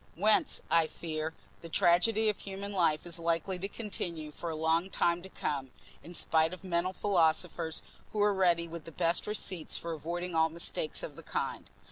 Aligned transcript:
Whence, 0.15 0.63
I 0.71 0.87
fear, 0.87 1.35
the 1.61 1.69
tragedy 1.69 2.27
of 2.27 2.39
human 2.39 2.71
life 2.73 3.05
is 3.05 3.19
likely 3.19 3.59
to 3.59 3.67
continue 3.67 4.31
for 4.31 4.49
a 4.49 4.55
long 4.55 4.89
time 4.89 5.21
to 5.21 5.29
come, 5.29 5.69
in 6.01 6.15
spite 6.15 6.53
of 6.53 6.63
mental 6.63 6.91
philosophers 6.91 7.83
who 8.11 8.19
are 8.23 8.33
ready 8.33 8.67
with 8.67 8.85
the 8.85 8.91
best 8.91 9.27
receipts 9.27 9.77
for 9.77 9.93
avoiding 9.93 10.33
all 10.33 10.49
mistakes 10.49 11.03
of 11.03 11.17
the 11.17 11.21
kind. 11.21 11.69